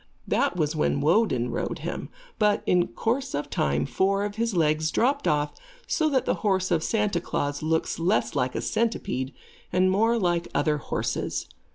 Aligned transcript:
That 0.27 0.55
was 0.57 0.75
when 0.75 0.99
Woden 0.99 1.51
rode 1.51 1.77
him, 1.83 2.09
but, 2.39 2.63
in 2.65 2.87
course 2.87 3.35
of 3.35 3.51
time, 3.51 3.85
four 3.85 4.25
of 4.25 4.33
his 4.33 4.55
legs 4.55 4.89
dropped 4.89 5.27
off, 5.27 5.53
so 5.85 6.09
that 6.09 6.25
the 6.25 6.33
horse 6.41 6.71
of 6.71 6.81
Santa 6.83 7.21
Klaas 7.21 7.61
looks 7.61 7.99
less 7.99 8.33
like 8.35 8.55
a 8.55 8.61
centipede 8.61 9.31
and 9.71 9.91
more 9.91 10.17
like 10.17 10.47
other 10.55 10.77
horses. 10.77 11.45